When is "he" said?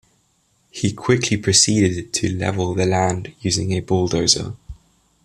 0.71-0.93